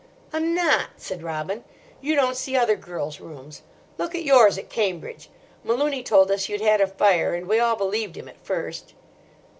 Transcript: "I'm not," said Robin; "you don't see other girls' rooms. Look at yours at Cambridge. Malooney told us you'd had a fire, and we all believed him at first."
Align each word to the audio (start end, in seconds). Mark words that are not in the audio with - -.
"I'm 0.33 0.55
not," 0.55 0.87
said 0.97 1.21
Robin; 1.21 1.63
"you 2.01 2.15
don't 2.15 2.35
see 2.35 2.57
other 2.57 2.75
girls' 2.75 3.19
rooms. 3.19 3.61
Look 3.99 4.15
at 4.15 4.23
yours 4.23 4.57
at 4.57 4.67
Cambridge. 4.67 5.29
Malooney 5.63 6.01
told 6.01 6.31
us 6.31 6.49
you'd 6.49 6.59
had 6.59 6.81
a 6.81 6.87
fire, 6.87 7.35
and 7.35 7.47
we 7.47 7.59
all 7.59 7.75
believed 7.75 8.17
him 8.17 8.27
at 8.27 8.43
first." 8.43 8.95